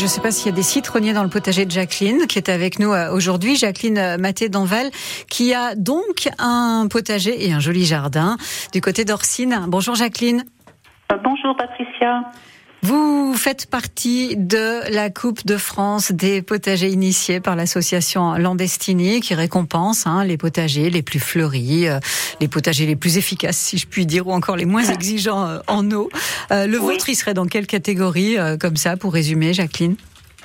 Je 0.00 0.06
ne 0.06 0.08
sais 0.08 0.22
pas 0.22 0.30
s'il 0.30 0.46
y 0.46 0.48
a 0.48 0.56
des 0.56 0.62
citronniers 0.62 1.12
dans 1.12 1.24
le 1.24 1.28
potager 1.28 1.66
de 1.66 1.70
Jacqueline 1.70 2.26
qui 2.26 2.38
est 2.38 2.48
avec 2.48 2.78
nous 2.78 2.90
euh, 2.90 3.12
aujourd'hui. 3.12 3.54
Jacqueline 3.54 3.98
euh, 3.98 4.16
Maté 4.16 4.48
d'Anval 4.48 4.86
qui 5.28 5.52
a 5.52 5.74
donc 5.74 6.30
un 6.38 6.86
potager 6.90 7.46
et 7.46 7.52
un 7.52 7.60
joli 7.60 7.84
jardin 7.84 8.38
du 8.72 8.80
côté 8.80 9.04
d'Orsine. 9.04 9.66
Bonjour 9.68 9.94
Jacqueline. 9.94 10.44
Euh, 11.12 11.16
bonjour 11.22 11.54
Patricia. 11.54 12.22
Vous 12.82 13.34
faites 13.34 13.70
partie 13.70 14.36
de 14.36 14.92
la 14.92 15.10
Coupe 15.10 15.46
de 15.46 15.56
France 15.56 16.12
des 16.12 16.42
potagers 16.42 16.88
initiés 16.88 17.40
par 17.40 17.56
l'association 17.56 18.34
Landestini 18.34 19.20
qui 19.20 19.34
récompense 19.34 20.06
hein, 20.06 20.24
les 20.24 20.36
potagers 20.36 20.90
les 20.90 21.02
plus 21.02 21.20
fleuris, 21.20 21.86
les 22.40 22.48
potagers 22.48 22.86
les 22.86 22.96
plus 22.96 23.18
efficaces 23.18 23.58
si 23.58 23.78
je 23.78 23.86
puis 23.86 24.06
dire, 24.06 24.26
ou 24.26 24.32
encore 24.32 24.56
les 24.56 24.66
moins 24.66 24.84
exigeants 24.92 25.60
en 25.66 25.90
eau. 25.90 26.08
le 26.50 26.76
vôtre, 26.76 27.08
il 27.08 27.14
serait 27.14 27.34
dans 27.34 27.46
quelle 27.46 27.66
catégorie 27.66 28.36
comme 28.58 28.76
ça 28.76 28.96
pour 28.96 29.12
résumer, 29.12 29.52
Jacqueline? 29.52 29.96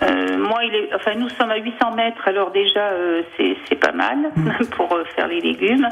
Euh, 0.01 0.37
moi, 0.37 0.59
il 0.63 0.75
est, 0.75 0.93
enfin, 0.93 1.15
nous 1.15 1.29
sommes 1.29 1.51
à 1.51 1.57
800 1.57 1.95
mètres, 1.95 2.27
alors 2.27 2.51
déjà, 2.51 2.87
euh, 2.91 3.23
c'est 3.37 3.79
pas 3.79 3.91
mal 3.91 4.17
mm. 4.35 4.65
pour 4.75 4.91
euh, 4.93 5.03
faire 5.15 5.27
les 5.27 5.41
légumes. 5.41 5.87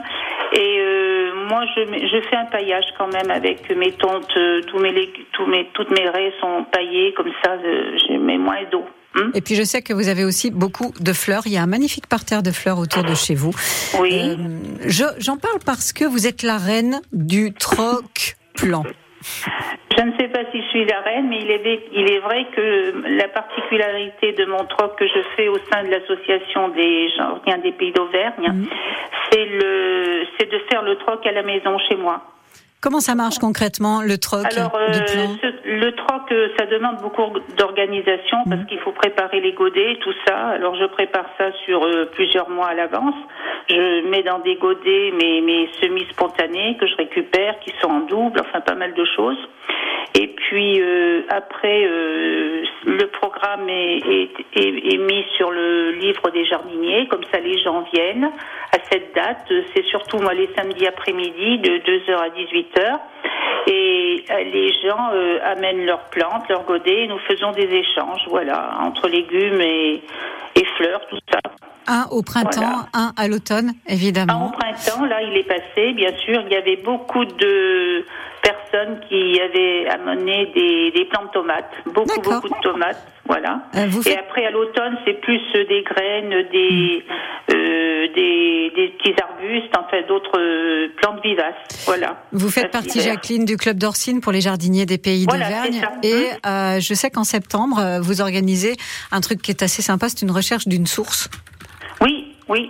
Et 0.51 0.79
euh, 0.79 1.22
moi, 1.47 1.65
je, 1.75 1.81
je 1.83 2.29
fais 2.29 2.35
un 2.35 2.45
paillage 2.45 2.85
quand 2.97 3.11
même 3.11 3.31
avec 3.31 3.69
mes 3.75 3.91
tontes, 3.93 4.33
tous 4.67 4.79
mes, 4.79 5.11
tous 5.33 5.45
mes, 5.45 5.69
toutes 5.73 5.91
mes 5.91 6.09
raies 6.09 6.33
sont 6.39 6.65
paillées, 6.71 7.13
comme 7.13 7.31
ça, 7.43 7.57
je 7.61 8.17
mets 8.17 8.37
moins 8.37 8.63
d'eau. 8.71 8.85
Hmm. 9.15 9.29
Et 9.35 9.41
puis 9.41 9.55
je 9.55 9.63
sais 9.63 9.81
que 9.81 9.93
vous 9.93 10.09
avez 10.09 10.25
aussi 10.25 10.49
beaucoup 10.49 10.91
de 10.99 11.13
fleurs. 11.13 11.43
Il 11.45 11.53
y 11.53 11.57
a 11.57 11.61
un 11.61 11.67
magnifique 11.67 12.07
parterre 12.07 12.41
de 12.41 12.51
fleurs 12.51 12.79
autour 12.79 13.03
de 13.03 13.13
chez 13.13 13.35
vous. 13.35 13.53
Oui. 13.99 14.37
J'en 14.87 15.37
parle 15.37 15.59
parce 15.65 15.93
que 15.93 16.05
vous 16.05 16.25
êtes 16.25 16.41
la 16.41 16.57
reine 16.57 16.99
du 17.11 17.53
troc 17.53 18.35
plan. 18.55 18.83
Je 19.95 20.01
ne 20.01 20.11
sais 20.17 20.29
si 20.53 20.61
je 20.61 20.67
suis 20.67 20.85
la 20.85 20.99
reine, 21.01 21.27
mais 21.29 21.39
il 21.39 21.49
est, 21.49 21.89
il 21.91 22.11
est 22.11 22.19
vrai 22.19 22.45
que 22.55 23.17
la 23.17 23.27
particularité 23.27 24.33
de 24.33 24.45
mon 24.45 24.63
troc 24.65 24.95
que 24.97 25.07
je 25.07 25.19
fais 25.35 25.47
au 25.47 25.57
sein 25.71 25.83
de 25.83 25.89
l'association 25.89 26.69
des 26.69 27.09
Georgiens 27.17 27.57
des 27.57 27.71
Pays 27.71 27.91
d'Auvergne, 27.91 28.67
c'est 29.31 29.45
le, 29.45 30.23
c'est 30.37 30.51
de 30.51 30.59
faire 30.69 30.83
le 30.83 30.95
troc 30.97 31.25
à 31.25 31.31
la 31.31 31.41
maison 31.41 31.77
chez 31.89 31.95
moi. 31.95 32.21
Comment 32.83 32.99
ça 32.99 33.15
marche 33.15 33.39
concrètement 33.39 34.01
le 34.01 34.17
troc 34.17 34.43
Alors, 34.43 34.75
euh, 34.75 34.91
le 35.63 35.91
troc, 35.91 36.29
euh, 36.33 36.49
ça 36.59 36.65
demande 36.65 36.97
beaucoup 36.97 37.39
d'organisation 37.57 38.39
parce 38.49 38.63
mm. 38.63 38.65
qu'il 38.65 38.79
faut 38.79 38.91
préparer 38.91 39.39
les 39.39 39.53
godets, 39.53 39.97
tout 40.01 40.11
ça. 40.27 40.49
Alors, 40.49 40.75
je 40.75 40.83
prépare 40.87 41.27
ça 41.37 41.53
sur 41.65 41.81
euh, 41.85 42.03
plusieurs 42.11 42.49
mois 42.49 42.67
à 42.67 42.73
l'avance. 42.73 43.15
Je 43.69 44.05
mets 44.09 44.23
dans 44.23 44.39
des 44.39 44.55
godets 44.55 45.13
mes, 45.17 45.39
mes 45.39 45.69
semis 45.79 46.05
spontanés 46.11 46.75
que 46.77 46.85
je 46.85 46.95
récupère, 46.97 47.57
qui 47.61 47.71
sont 47.81 47.89
en 47.89 47.99
double, 48.01 48.41
enfin 48.41 48.59
pas 48.59 48.75
mal 48.75 48.93
de 48.93 49.05
choses. 49.15 49.39
Et 50.15 50.27
puis 50.27 50.79
euh, 50.79 51.23
après, 51.29 51.85
euh, 51.85 52.63
le 52.85 53.07
programme 53.07 53.67
est, 53.67 53.97
est, 54.55 54.93
est, 54.93 54.97
mis 54.97 55.25
sur 55.35 55.49
le 55.49 55.91
livre 55.91 56.29
des 56.29 56.45
jardiniers, 56.45 57.07
comme 57.07 57.23
ça 57.31 57.39
les 57.39 57.57
gens 57.63 57.83
viennent 57.91 58.29
à 58.71 58.77
cette 58.91 59.15
date. 59.15 59.51
C'est 59.73 59.85
surtout 59.85 60.19
moi 60.19 60.35
les 60.35 60.49
samedis 60.55 60.85
après-midi 60.85 61.57
de 61.59 61.79
2h 61.79 62.15
à 62.15 62.29
18h. 62.29 62.72
Et 63.67 64.25
euh, 64.29 64.43
les 64.43 64.73
gens 64.81 65.11
amènent 65.45 65.85
leurs 65.85 66.09
plantes, 66.09 66.47
leurs 66.49 66.65
godets, 66.65 67.03
et 67.03 67.07
nous 67.07 67.19
faisons 67.19 67.51
des 67.51 67.63
échanges, 67.63 68.21
voilà, 68.29 68.77
entre 68.81 69.07
légumes 69.07 69.61
et, 69.61 70.01
et 70.55 70.65
fleurs, 70.77 71.01
tout 71.09 71.19
ça. 71.31 71.39
Un 71.87 72.05
au 72.11 72.21
printemps, 72.21 72.87
un 72.93 73.11
à 73.17 73.27
l'automne, 73.27 73.73
évidemment. 73.87 74.33
Un 74.33 74.45
au 74.47 74.51
printemps, 74.51 75.05
là, 75.05 75.21
il 75.21 75.35
est 75.35 75.47
passé, 75.47 75.91
bien 75.93 76.15
sûr. 76.17 76.41
Il 76.45 76.53
y 76.53 76.55
avait 76.55 76.77
beaucoup 76.77 77.25
de 77.25 78.05
personnes 78.41 78.99
qui 79.09 79.39
avaient 79.39 79.87
amené 79.89 80.51
des, 80.53 80.91
des 80.91 81.05
plants 81.05 81.25
de 81.25 81.29
tomates, 81.29 81.73
beaucoup, 81.85 82.21
beaucoup 82.21 82.49
de 82.49 82.61
tomates, 82.61 83.05
voilà. 83.25 83.61
Euh, 83.75 83.87
et 84.05 84.17
après, 84.17 84.45
à 84.45 84.51
l'automne, 84.51 84.97
c'est 85.05 85.19
plus 85.21 85.41
des 85.53 85.83
graines, 85.83 86.45
des, 86.51 87.05
euh, 87.53 88.07
des, 88.13 88.71
des, 88.75 88.92
petits 89.03 89.21
arbustes, 89.21 89.77
en 89.77 89.87
fait, 89.89 90.03
d'autres 90.03 90.39
euh, 90.39 90.87
plantes 90.97 91.21
vivaces, 91.23 91.85
voilà. 91.85 92.23
Vous 92.31 92.49
faites 92.49 92.71
partie, 92.71 93.01
Jacqueline, 93.01 93.45
du 93.45 93.57
club 93.57 93.77
d'Orsine 93.77 94.21
pour 94.21 94.31
les 94.31 94.41
jardiniers 94.41 94.85
des 94.85 94.97
pays 94.97 95.25
d'Auvergne. 95.25 95.81
Et 96.03 96.27
euh, 96.45 96.79
je 96.79 96.93
sais 96.93 97.11
qu'en 97.11 97.23
septembre, 97.23 97.99
vous 98.01 98.21
organisez 98.21 98.75
un 99.11 99.21
truc 99.21 99.41
qui 99.41 99.51
est 99.51 99.61
assez 99.61 99.81
sympa, 99.81 100.09
c'est 100.09 100.21
une 100.21 100.31
recherche 100.31 100.67
d'une 100.67 100.85
source. 100.85 101.29
Oui, 102.01 102.35
oui. 102.47 102.69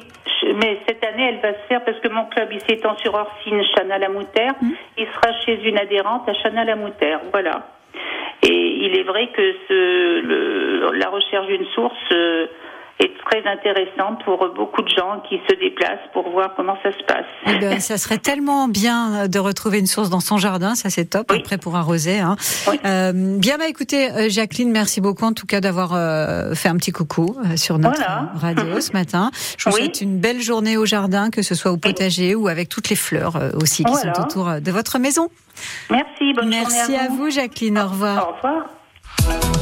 Mais 0.56 0.80
cette 0.88 1.04
année, 1.06 1.30
elle 1.30 1.42
va 1.42 1.54
se 1.54 1.68
faire 1.68 1.84
parce 1.84 2.00
que 2.00 2.10
mon 2.10 2.26
club, 2.26 2.50
il 2.52 2.60
s'étend 2.62 2.98
sur 2.98 3.14
Orsine, 3.14 3.62
Chana 3.76 3.98
la 3.98 4.10
Moutère. 4.10 4.54
Mmh. 4.62 4.72
Il 4.98 5.08
sera 5.08 5.40
chez 5.46 5.62
une 5.64 5.78
adhérente 5.78 6.28
à 6.28 6.34
Chana 6.34 6.66
la 6.66 6.76
Moutère. 6.76 7.22
Voilà. 7.32 7.68
Et 8.42 8.86
il 8.86 8.98
est 8.98 9.04
vrai 9.04 9.30
que 9.36 9.54
ce, 9.68 10.22
le, 10.22 10.92
la 10.98 11.10
recherche 11.10 11.48
d'une 11.48 11.66
source 11.74 11.96
euh, 12.12 12.48
est 13.00 13.12
très 13.26 13.44
intéressante 13.50 14.24
pour 14.24 14.48
beaucoup 14.54 14.81
de 14.81 14.90
gens 14.90 15.22
qui 15.28 15.40
se 15.50 15.56
déplacent 15.56 16.08
pour 16.14 16.30
voir 16.30 16.54
comment 16.56 16.78
ça 16.84 16.92
se 16.92 17.04
passe. 17.06 17.26
Eh 17.48 17.59
ben, 17.59 17.80
ça 17.80 17.98
serait 17.98 18.20
tellement 18.20 18.68
bien 18.68 19.28
de 19.28 19.40
retrouver 19.40 19.80
une 19.80 19.88
source 19.88 20.09
dans 20.09 20.20
son 20.20 20.38
jardin, 20.38 20.76
ça 20.76 20.90
c'est 20.90 21.06
top, 21.06 21.31
après 21.31 21.58
pour 21.58 21.76
arroser. 21.76 22.20
Hein. 22.20 22.36
Euh, 22.86 23.12
bien, 23.14 23.58
bah 23.58 23.68
écoutez, 23.68 24.12
euh, 24.12 24.30
Jacqueline, 24.30 24.72
merci 24.72 25.02
beaucoup 25.02 25.26
en 25.26 25.34
tout 25.34 25.48
cas 25.48 25.59
d'avoir 25.59 25.94
euh, 25.94 26.54
fait 26.54 26.70
un 26.70 26.78
petit 26.78 26.92
coucou 26.92 27.36
sur 27.56 27.80
notre 27.80 28.04
radio 28.36 28.80
ce 28.80 28.92
matin. 28.94 29.31
Je 29.58 29.70
vous 29.70 29.75
souhaite 29.75 30.02
une 30.02 30.20
belle 30.20 30.42
journée 30.42 30.78
au 30.78 30.86
jardin, 30.86 31.30
que 31.30 31.42
ce 31.42 31.56
soit 31.56 31.72
au 31.72 31.78
potager 31.78 32.36
ou 32.36 32.48
avec 32.48 32.70
toutes 32.70 32.90
les 32.90 32.96
fleurs 32.96 33.40
aussi 33.56 33.84
qui 33.84 33.94
sont 33.94 34.22
autour 34.22 34.62
de 34.62 34.72
votre 34.72 35.00
maison. 35.00 35.30
Merci, 35.90 36.34
bonne 36.34 36.50
merci 36.50 36.80
journée. 36.80 36.98
Merci 37.00 37.12
à, 37.12 37.16
vous. 37.16 37.30
Jacqueline, 37.30 37.80
au 37.80 37.88
revoir. 37.88 38.30
Au 38.30 38.34
revoir. 38.36 39.44